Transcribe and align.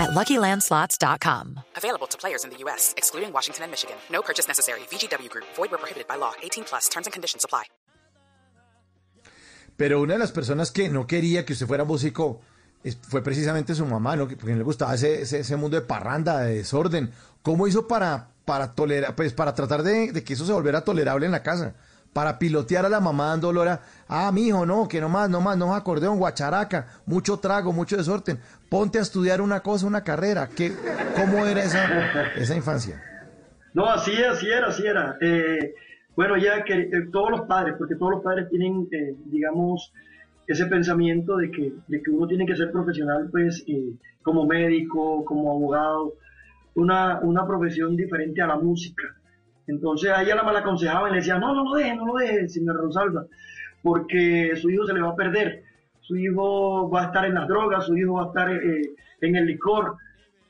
at 0.00 0.10
LuckyLandSlots.com. 0.10 1.60
Available 1.76 2.06
to 2.08 2.16
players 2.18 2.44
in 2.44 2.50
the 2.50 2.56
U.S., 2.64 2.94
excluding 2.96 3.32
Washington 3.32 3.64
and 3.64 3.70
Michigan. 3.70 3.96
No 4.10 4.22
purchase 4.22 4.48
necessary. 4.48 4.80
VGW 4.90 5.28
Group. 5.30 5.44
Void 5.56 5.70
where 5.70 5.78
prohibited 5.78 6.08
by 6.08 6.16
law. 6.16 6.32
18 6.42 6.64
plus. 6.64 6.88
Terms 6.88 7.06
and 7.06 7.12
conditions 7.12 7.44
apply. 7.44 7.64
Pero 9.76 10.00
una 10.02 10.12
de 10.14 10.18
las 10.18 10.32
personas 10.32 10.70
que 10.72 10.88
no 10.90 11.06
quería 11.06 11.44
que 11.46 11.54
usted 11.54 11.66
fuera 11.66 11.84
músico 11.84 12.40
fue 13.08 13.22
precisamente 13.22 13.74
su 13.74 13.86
mamá, 13.86 14.14
¿no? 14.16 14.26
Que- 14.28 14.36
Porque 14.36 14.52
no 14.52 14.58
le 14.58 14.64
gustaba 14.64 14.94
ese, 14.94 15.22
ese, 15.22 15.40
ese 15.40 15.56
mundo 15.56 15.76
de 15.80 15.86
parranda, 15.86 16.40
de 16.40 16.56
desorden. 16.56 17.12
¿Cómo 17.42 17.66
hizo 17.66 17.88
para, 17.88 18.28
para 18.44 18.74
tolerar, 18.74 19.14
pues 19.16 19.32
para 19.32 19.54
tratar 19.54 19.82
de, 19.82 20.12
de 20.12 20.22
que 20.24 20.34
eso 20.34 20.44
se 20.44 20.52
volviera 20.52 20.82
tolerable 20.82 21.24
en 21.24 21.32
la 21.32 21.42
casa? 21.42 21.74
Para 22.12 22.38
pilotear 22.38 22.86
a 22.86 22.88
la 22.88 23.00
mamá 23.00 23.28
dándole 23.28 23.60
hora, 23.60 23.80
ah, 24.08 24.30
mijo, 24.32 24.66
no, 24.66 24.88
que 24.88 25.00
no 25.00 25.08
más, 25.08 25.30
no 25.30 25.40
más, 25.40 25.56
no 25.56 25.68
más 25.68 25.80
acordeón, 25.80 26.18
guacharaca, 26.18 26.86
mucho 27.06 27.38
trago, 27.38 27.72
mucho 27.72 27.96
desorden. 27.96 28.38
Ponte 28.68 28.98
a 28.98 29.02
estudiar 29.02 29.40
una 29.40 29.60
cosa, 29.60 29.86
una 29.86 30.02
carrera. 30.02 30.48
¿Qué, 30.48 30.72
¿Cómo 31.14 31.46
era 31.46 31.62
esa, 31.62 32.32
esa 32.36 32.56
infancia? 32.56 33.00
No, 33.74 33.86
así, 33.86 34.12
así 34.24 34.48
era, 34.50 34.66
así 34.66 34.84
era. 34.84 35.16
Eh, 35.20 35.74
bueno, 36.16 36.36
ya 36.36 36.64
que 36.64 36.74
eh, 36.74 37.08
todos 37.12 37.30
los 37.30 37.40
padres, 37.42 37.76
porque 37.78 37.94
todos 37.94 38.12
los 38.12 38.22
padres 38.22 38.48
tienen, 38.50 38.88
eh, 38.90 39.14
digamos, 39.26 39.92
ese 40.46 40.66
pensamiento 40.66 41.36
de 41.36 41.50
que, 41.50 41.72
de 41.86 42.02
que 42.02 42.10
uno 42.10 42.26
tiene 42.26 42.44
que 42.44 42.56
ser 42.56 42.72
profesional, 42.72 43.28
pues, 43.30 43.64
eh, 43.68 43.94
como 44.22 44.44
médico, 44.46 45.24
como 45.24 45.50
abogado, 45.50 46.14
una, 46.74 47.20
una 47.20 47.46
profesión 47.46 47.96
diferente 47.96 48.42
a 48.42 48.48
la 48.48 48.56
música. 48.56 49.04
Entonces 49.70 50.10
a 50.10 50.22
ella 50.22 50.34
la 50.34 50.42
mal 50.42 50.56
aconsejaba 50.56 51.08
y 51.08 51.12
le 51.12 51.18
decía, 51.18 51.38
no, 51.38 51.54
no 51.54 51.64
lo 51.64 51.74
deje, 51.76 51.94
no 51.94 52.06
lo 52.06 52.14
deje, 52.14 52.48
señor 52.48 52.76
Rosalba, 52.76 53.24
porque 53.82 54.56
su 54.56 54.68
hijo 54.68 54.84
se 54.84 54.94
le 54.94 55.00
va 55.00 55.10
a 55.10 55.16
perder, 55.16 55.62
su 56.00 56.16
hijo 56.16 56.90
va 56.90 57.02
a 57.02 57.06
estar 57.06 57.24
en 57.24 57.34
las 57.34 57.46
drogas, 57.46 57.86
su 57.86 57.96
hijo 57.96 58.14
va 58.14 58.24
a 58.24 58.26
estar 58.26 58.50
eh, 58.52 58.90
en 59.20 59.36
el 59.36 59.46
licor. 59.46 59.96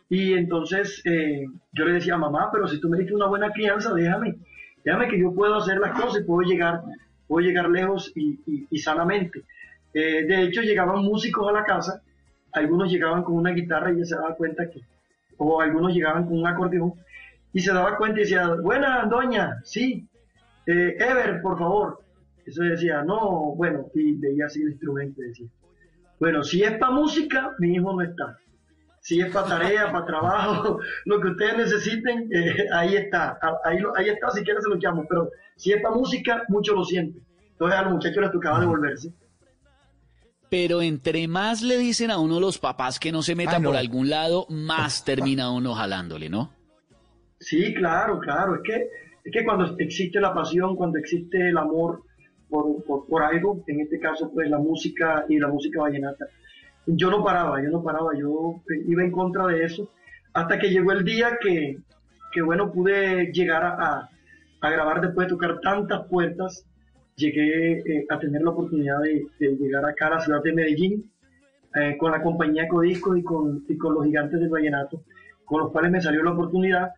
Y 0.09 0.33
entonces 0.33 1.03
eh, 1.05 1.45
yo 1.73 1.85
le 1.85 1.93
decía, 1.93 2.17
mamá, 2.17 2.49
pero 2.51 2.67
si 2.67 2.81
tú 2.81 2.89
me 2.89 2.99
diste 2.99 3.15
una 3.15 3.27
buena 3.27 3.53
crianza, 3.53 3.93
déjame, 3.93 4.37
déjame 4.85 5.09
que 5.09 5.21
yo 5.21 5.33
puedo 5.35 5.55
hacer 5.57 5.79
las 5.79 5.93
cosas 6.01 6.23
y 6.23 6.25
puedo 6.25 6.49
llegar, 6.49 6.81
puedo 7.29 7.47
llegar 7.47 7.69
lejos 7.69 8.11
y, 8.17 8.79
sanamente. 8.79 9.45
Eh, 9.93 10.25
de 10.25 10.43
hecho, 10.45 10.63
llegaban 10.63 11.05
músicos 11.05 11.47
a 11.49 11.53
la 11.53 11.65
casa, 11.65 12.03
algunos 12.53 12.91
llegaban 12.91 13.23
con 13.23 13.37
una 13.37 13.51
guitarra 13.51 13.93
y 13.93 13.97
ella 13.97 14.05
se 14.05 14.17
daba 14.17 14.35
cuenta 14.35 14.69
que, 14.69 14.81
o 15.37 15.61
algunos 15.61 15.93
llegaban 15.95 16.25
con 16.25 16.39
un 16.39 16.47
acordeón 16.47 16.95
y 17.53 17.61
se 17.61 17.73
daba 17.73 17.97
cuenta 17.97 18.21
y 18.21 18.23
decía, 18.23 18.49
buena 18.63 19.07
doña, 19.07 19.61
sí, 19.65 20.07
eh, 20.67 20.97
Ever, 20.99 21.41
por 21.43 21.59
favor. 21.59 21.99
Eso 22.47 22.63
decía, 22.63 23.03
no, 23.03 23.55
bueno, 23.57 23.87
y 23.95 24.15
veía 24.17 24.47
así 24.47 24.63
el 24.63 24.71
instrumento 24.71 25.23
y 25.23 25.29
decía, 25.29 25.47
bueno, 26.19 26.43
si 26.43 26.63
es 26.63 26.73
para 26.79 26.93
música, 26.93 27.51
mi 27.59 27.75
hijo 27.75 27.93
no 27.93 28.03
está. 28.03 28.37
Si 29.03 29.21
es 29.21 29.33
para 29.33 29.47
tarea, 29.47 29.91
para 29.91 30.05
trabajo, 30.05 30.79
lo 31.07 31.21
que 31.21 31.29
ustedes 31.29 31.57
necesiten, 31.57 32.29
eh, 32.33 32.67
ahí 32.73 32.97
está. 32.97 33.39
A- 33.41 33.59
Ahí, 33.65 33.79
lo- 33.79 33.97
ahí 33.97 34.09
está, 34.11 34.31
si 34.31 34.43
quieren 34.45 34.63
se 34.63 34.69
lo 34.69 34.77
llamo. 34.77 35.07
Pero 35.09 35.31
si 35.57 35.73
es 35.73 35.81
para 35.83 35.95
música, 35.95 36.43
mucho 36.49 36.75
lo 36.75 36.85
sienten. 36.85 37.23
Entonces 37.53 37.79
a 37.79 37.83
los 37.83 37.93
muchachos 37.93 38.23
les 38.23 38.31
tocaba 38.33 38.61
devolverse. 38.61 39.13
Pero 40.51 40.83
entre 40.83 41.29
más 41.29 41.63
le 41.63 41.79
dicen 41.79 42.11
a 42.11 42.19
uno 42.19 42.41
los 42.41 42.59
papás 42.59 42.99
que 42.99 43.13
no 43.13 43.23
se 43.23 43.35
meta 43.35 43.57
Ah, 43.57 43.59
no. 43.61 43.69
por 43.71 43.77
algún 43.79 44.11
lado, 44.11 44.47
más 44.51 45.05
termina 45.05 45.51
uno 45.53 45.75
jalándole, 45.75 46.29
¿no? 46.29 46.53
Sí, 47.41 47.75
claro, 47.75 48.19
claro. 48.21 48.57
Es 48.57 48.61
que, 48.63 48.89
es 49.25 49.33
que 49.33 49.45
cuando 49.45 49.75
existe 49.79 50.21
la 50.21 50.33
pasión, 50.35 50.77
cuando 50.77 50.99
existe 50.99 51.49
el 51.49 51.57
amor 51.59 52.03
por, 52.49 52.85
por, 52.85 53.23
algo, 53.23 53.63
en 53.67 53.81
este 53.81 53.99
caso 53.99 54.31
pues 54.33 54.49
la 54.51 54.59
música 54.59 55.25
y 55.29 55.39
la 55.39 55.49
música 55.49 55.81
vallenata, 55.81 56.27
yo 56.87 57.11
no 57.11 57.23
paraba, 57.25 57.63
yo 57.63 57.71
no 57.71 57.83
paraba, 57.83 58.11
yo 58.19 58.61
iba 58.87 59.03
en 59.05 59.13
contra 59.13 59.47
de 59.47 59.65
eso, 59.65 59.89
hasta 60.35 60.59
que 60.59 60.69
llegó 60.71 60.93
el 60.93 61.05
día 61.05 61.39
que, 61.41 61.79
que 62.33 62.43
bueno, 62.43 62.73
pude 62.73 63.31
llegar 63.33 63.63
a- 63.65 64.09
a 64.63 64.71
grabar 64.71 65.01
después 65.01 65.27
de 65.27 65.31
tocar 65.35 65.61
tantas 65.61 66.07
puertas, 66.09 66.67
llegué 67.17 67.79
eh, 67.79 68.07
a 68.11 68.19
tener 68.19 68.43
la 68.43 68.51
oportunidad 68.51 69.01
de, 69.01 69.27
de 69.39 69.57
llegar 69.57 69.85
acá 69.87 70.09
a 70.09 70.11
la 70.17 70.21
ciudad 70.21 70.43
de 70.43 70.53
Medellín, 70.53 71.11
eh, 71.75 71.97
con 71.97 72.11
la 72.13 72.21
compañía 72.23 72.69
Codisco 72.69 73.17
y 73.17 73.23
con, 73.23 73.65
y 73.69 73.77
con 73.79 73.95
los 73.95 74.05
gigantes 74.05 74.41
del 74.41 74.51
vallenato, 74.51 75.03
con 75.47 75.61
los 75.61 75.71
cuales 75.73 75.91
me 75.93 76.01
salió 76.03 76.23
la 76.23 76.33
oportunidad. 76.33 76.91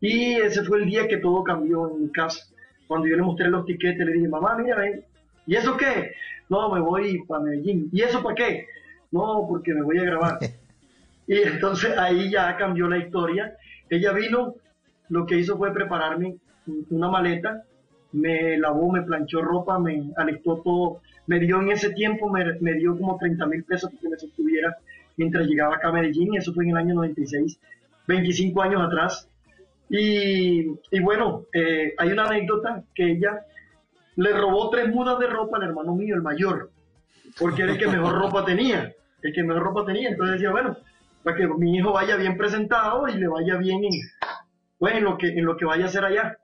Y 0.00 0.34
ese 0.34 0.64
fue 0.64 0.78
el 0.78 0.86
día 0.86 1.08
que 1.08 1.18
todo 1.18 1.42
cambió 1.42 1.90
en 1.90 2.02
mi 2.02 2.08
casa. 2.10 2.46
Cuando 2.86 3.06
yo 3.06 3.16
le 3.16 3.22
mostré 3.22 3.48
los 3.48 3.66
tiquetes, 3.66 4.06
le 4.06 4.12
dije, 4.12 4.28
mamá, 4.28 4.56
mira, 4.56 4.76
ven. 4.76 5.04
¿Y 5.46 5.56
eso 5.56 5.76
qué? 5.76 6.12
No, 6.48 6.72
me 6.72 6.80
voy 6.80 7.22
para 7.26 7.42
Medellín. 7.42 7.88
¿Y 7.92 8.02
eso 8.02 8.22
para 8.22 8.34
qué? 8.34 8.66
No, 9.10 9.46
porque 9.48 9.74
me 9.74 9.82
voy 9.82 9.98
a 9.98 10.04
grabar. 10.04 10.38
y 11.26 11.38
entonces 11.38 11.96
ahí 11.98 12.30
ya 12.30 12.56
cambió 12.56 12.88
la 12.88 12.98
historia. 12.98 13.56
Ella 13.90 14.12
vino, 14.12 14.54
lo 15.08 15.26
que 15.26 15.36
hizo 15.38 15.56
fue 15.56 15.72
prepararme 15.72 16.36
una 16.90 17.08
maleta, 17.08 17.64
me 18.12 18.58
lavó, 18.58 18.92
me 18.92 19.02
planchó 19.02 19.42
ropa, 19.42 19.78
me 19.78 20.10
alistó 20.16 20.60
todo. 20.62 21.00
Me 21.26 21.38
dio 21.38 21.60
en 21.60 21.70
ese 21.70 21.90
tiempo, 21.90 22.30
me, 22.30 22.44
me 22.60 22.74
dio 22.74 22.96
como 22.96 23.18
30 23.18 23.46
mil 23.46 23.64
pesos 23.64 23.90
para 23.90 24.00
que 24.00 24.08
me 24.08 24.18
sostuviera 24.18 24.76
mientras 25.16 25.46
llegaba 25.46 25.76
acá 25.76 25.88
a 25.88 25.92
Medellín. 25.92 26.34
Y 26.34 26.38
eso 26.38 26.54
fue 26.54 26.64
en 26.64 26.70
el 26.70 26.76
año 26.76 26.94
96, 26.94 27.58
25 28.06 28.62
años 28.62 28.82
atrás. 28.82 29.27
Y, 29.90 30.66
y 30.90 31.00
bueno, 31.00 31.44
eh, 31.52 31.94
hay 31.96 32.12
una 32.12 32.24
anécdota 32.26 32.82
que 32.94 33.12
ella 33.12 33.40
le 34.16 34.32
robó 34.32 34.68
tres 34.70 34.88
mudas 34.88 35.18
de 35.18 35.26
ropa 35.28 35.56
al 35.56 35.64
hermano 35.64 35.94
mío, 35.94 36.14
el 36.14 36.22
mayor, 36.22 36.70
porque 37.38 37.62
era 37.62 37.72
el 37.72 37.78
que 37.78 37.86
mejor 37.86 38.14
ropa 38.20 38.44
tenía, 38.44 38.92
el 39.22 39.32
que 39.32 39.42
mejor 39.42 39.62
ropa 39.62 39.86
tenía. 39.86 40.10
Entonces 40.10 40.34
decía, 40.34 40.50
bueno, 40.50 40.76
para 41.22 41.36
que 41.36 41.46
mi 41.46 41.76
hijo 41.76 41.92
vaya 41.92 42.16
bien 42.16 42.36
presentado 42.36 43.08
y 43.08 43.14
le 43.14 43.28
vaya 43.28 43.56
bien 43.56 43.84
en, 43.84 43.92
pues, 44.78 44.94
en, 44.94 45.04
lo, 45.04 45.16
que, 45.16 45.28
en 45.28 45.44
lo 45.44 45.56
que 45.56 45.64
vaya 45.64 45.84
a 45.84 45.88
hacer 45.88 46.04
allá. 46.04 46.38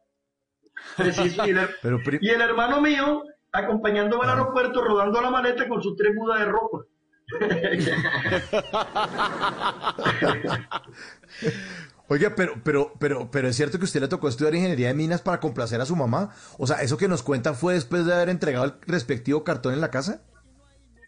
Preciso, 0.97 1.47
y, 1.47 1.50
el, 1.50 1.59
Pero 1.82 1.99
pri- 2.03 2.19
y 2.21 2.31
el 2.31 2.41
hermano 2.41 2.81
mío 2.81 3.25
acompañándome 3.53 4.25
al 4.25 4.31
aeropuerto, 4.31 4.82
rodando 4.82 5.21
la 5.21 5.31
maleta 5.31 5.69
con 5.69 5.82
sus 5.82 5.97
tres 5.97 6.15
mudas 6.15 6.41
de 6.41 6.47
ropa. 6.47 6.78
Oiga, 12.09 12.34
pero, 12.37 12.54
pero, 12.62 12.92
pero, 13.00 13.31
pero 13.31 13.48
es 13.48 13.56
cierto 13.56 13.78
que 13.78 13.84
usted 13.84 14.00
le 14.00 14.09
tocó 14.09 14.28
estudiar 14.28 14.54
ingeniería 14.54 14.88
de 14.88 14.94
minas 14.94 15.22
para 15.22 15.41
complacer 15.41 15.81
a 15.81 15.87
su 15.87 15.97
mamá. 15.97 16.31
O 16.59 16.66
sea, 16.66 16.82
eso 16.82 16.98
que 16.98 17.09
nos 17.09 17.22
cuenta 17.22 17.54
fue 17.54 17.75
después 17.75 18.04
de 18.04 18.12
haber 18.12 18.28
entregado 18.28 18.66
el 18.66 18.72
respectivo 18.87 19.42
cartón 19.42 19.72
en 19.72 19.81
la 19.81 19.91
casa. 19.91 20.22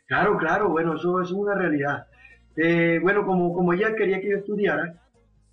Claro, 0.07 0.39
claro, 0.39 0.71
bueno, 0.71 0.97
eso, 0.97 1.21
es 1.21 1.31
una 1.33 1.55
realidad. 1.55 2.07
Eh, 2.57 2.99
bueno, 3.03 3.27
como, 3.27 3.53
como 3.53 3.75
ella 3.75 3.95
quería 3.95 4.21
que 4.21 4.31
yo 4.31 4.37
estudiara, 4.39 4.95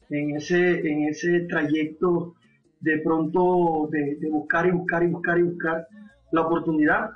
en 0.10 0.36
ese, 0.38 0.80
en 0.80 1.10
ese 1.10 1.42
trayecto 1.42 2.36
de 2.80 3.00
pronto 3.00 3.90
de, 3.92 4.18
de 4.20 4.30
buscar 4.30 4.68
y 4.68 4.72
buscar 4.72 5.04
y 5.04 5.08
buscar 5.08 5.40
y 5.40 5.44
buscar 5.44 5.88
la 6.32 6.42
oportunidad, 6.42 7.12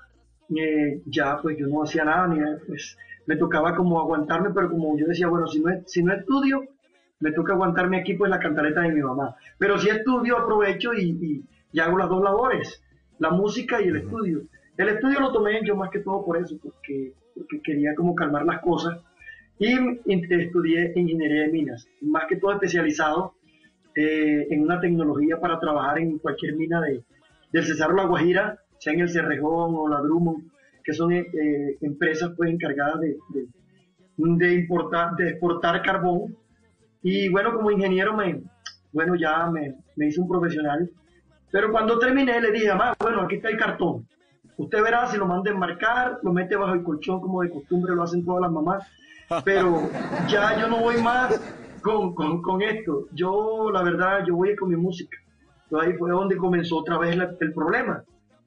eh, 0.55 1.01
ya 1.05 1.39
pues 1.41 1.57
yo 1.57 1.67
no 1.67 1.83
hacía 1.83 2.05
nada, 2.05 2.27
ni 2.27 2.39
pues 2.65 2.97
me 3.25 3.35
tocaba 3.35 3.75
como 3.75 3.99
aguantarme, 3.99 4.51
pero 4.53 4.69
como 4.69 4.97
yo 4.97 5.07
decía, 5.07 5.27
bueno, 5.27 5.47
si 5.47 5.59
no, 5.59 5.71
si 5.85 6.03
no 6.03 6.13
estudio, 6.13 6.63
me 7.19 7.31
toca 7.31 7.53
aguantarme 7.53 7.97
aquí 7.97 8.13
pues 8.13 8.29
la 8.29 8.39
cantaleta 8.39 8.81
de 8.81 8.91
mi 8.91 9.01
mamá. 9.01 9.35
Pero 9.57 9.77
si 9.77 9.89
estudio, 9.89 10.37
aprovecho 10.37 10.93
y, 10.93 11.17
y, 11.21 11.43
y 11.71 11.79
hago 11.79 11.97
las 11.97 12.09
dos 12.09 12.23
labores, 12.23 12.83
la 13.19 13.29
música 13.31 13.81
y 13.81 13.87
el 13.87 13.97
estudio. 13.97 14.43
El 14.77 14.89
estudio 14.89 15.19
lo 15.19 15.31
tomé 15.31 15.59
yo 15.65 15.75
más 15.75 15.89
que 15.89 15.99
todo 15.99 16.23
por 16.23 16.37
eso, 16.37 16.57
porque, 16.61 17.13
porque 17.35 17.61
quería 17.61 17.95
como 17.95 18.13
calmar 18.13 18.45
las 18.45 18.61
cosas. 18.61 18.99
Y, 19.59 19.73
y 20.05 20.33
estudié 20.33 20.93
ingeniería 20.95 21.43
de 21.43 21.47
minas, 21.47 21.87
más 22.01 22.25
que 22.29 22.35
todo 22.35 22.51
especializado 22.51 23.33
eh, 23.95 24.47
en 24.51 24.61
una 24.61 24.79
tecnología 24.79 25.39
para 25.39 25.59
trabajar 25.59 25.97
en 25.97 26.19
cualquier 26.19 26.55
mina 26.55 26.79
de, 26.81 27.03
del 27.51 27.63
Cesar 27.65 27.91
La 27.95 28.05
Guajira, 28.05 28.59
sea 28.77 28.93
en 28.93 28.99
el 28.99 29.09
Cerrejón 29.09 29.73
o 29.75 29.87
la 29.87 29.99
Drummond, 30.01 30.51
que 30.83 30.93
son 30.93 31.11
eh, 31.11 31.25
empresas 31.81 32.31
pues 32.37 32.51
encargadas 32.51 32.99
de, 33.01 33.17
de, 33.29 33.47
de, 34.17 34.53
importar, 34.53 35.15
de 35.15 35.29
exportar 35.29 35.81
carbón. 35.81 36.37
Y 37.09 37.29
bueno, 37.29 37.53
como 37.53 37.71
ingeniero 37.71 38.13
me, 38.17 38.41
bueno, 38.91 39.15
ya 39.15 39.49
me, 39.49 39.75
me 39.95 40.07
hice 40.07 40.19
un 40.19 40.27
profesional. 40.27 40.89
Pero 41.49 41.71
cuando 41.71 41.97
terminé 41.97 42.41
le 42.41 42.51
dije, 42.51 42.67
mamá, 42.67 42.95
bueno, 42.99 43.21
aquí 43.21 43.35
está 43.35 43.47
el 43.47 43.57
cartón. 43.57 44.05
Usted 44.57 44.83
verá 44.83 45.07
si 45.07 45.15
lo 45.15 45.25
manda 45.25 45.49
a 45.49 45.53
enmarcar, 45.53 46.19
lo 46.21 46.33
mete 46.33 46.57
bajo 46.57 46.73
el 46.73 46.83
colchón 46.83 47.21
como 47.21 47.43
de 47.43 47.49
costumbre 47.49 47.95
lo 47.95 48.03
hacen 48.03 48.25
todas 48.25 48.41
las 48.41 48.51
mamás. 48.51 48.85
Pero 49.45 49.89
ya 50.27 50.59
yo 50.59 50.67
no 50.67 50.79
voy 50.79 51.01
más 51.01 51.39
con, 51.81 52.13
con, 52.13 52.41
con 52.41 52.61
esto. 52.61 53.05
Yo, 53.13 53.71
la 53.71 53.83
verdad, 53.83 54.25
yo 54.27 54.35
voy 54.35 54.53
con 54.57 54.67
mi 54.67 54.75
música. 54.75 55.17
Entonces 55.63 55.87
ahí 55.87 55.97
fue 55.97 56.11
donde 56.11 56.35
comenzó 56.35 56.79
otra 56.79 56.97
vez 56.97 57.17
el 57.39 57.53
problema. 57.53 58.03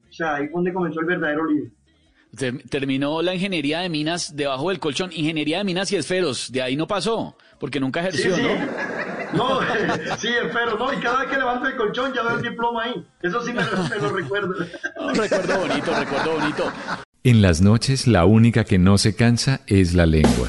O 0.07 0.13
sea, 0.13 0.35
ahí 0.35 0.49
fue 0.49 0.59
donde 0.59 0.75
comenzó 0.75 1.01
el 1.01 1.07
verdadero 1.07 1.47
lío. 1.47 1.71
Ter- 2.37 2.63
Terminó 2.69 3.23
la 3.23 3.35
ingeniería 3.35 3.81
de 3.81 3.89
minas 3.89 4.37
debajo 4.37 4.69
del 4.71 4.79
colchón, 4.79 5.11
ingeniería 5.13 5.59
de 5.59 5.65
minas 5.65 5.91
y 5.93 5.97
esferos, 5.97 6.51
de 6.53 6.63
ahí 6.63 6.77
no 6.77 6.87
pasó, 6.87 7.37
porque 7.59 7.81
nunca 7.81 8.01
Sí, 8.03 8.19
ejerció, 8.29 8.37
sí. 8.37 8.43
¿no? 8.43 8.51
No, 9.33 9.61
sí, 10.19 10.27
espero, 10.45 10.77
no, 10.77 10.93
y 10.93 10.97
cada 10.97 11.21
vez 11.21 11.31
que 11.31 11.37
levanto 11.37 11.69
el 11.69 11.77
colchón 11.77 12.13
ya 12.13 12.23
veo 12.25 12.35
el 12.39 12.43
diploma 12.43 12.83
ahí. 12.83 12.95
Eso 13.23 13.41
sí 13.45 13.53
me, 13.53 13.63
lo- 13.63 13.85
me 13.85 13.97
lo 13.97 14.09
recuerdo. 14.17 14.55
Un 15.01 15.15
recuerdo 15.15 15.59
bonito, 15.61 15.95
recuerdo 16.01 16.33
bonito. 16.33 16.73
En 17.23 17.41
las 17.41 17.61
noches 17.61 18.09
la 18.09 18.25
única 18.25 18.65
que 18.65 18.79
no 18.81 18.99
se 18.99 19.15
cansa 19.15 19.61
es 19.69 19.95
la 19.95 20.07
lengua. 20.07 20.49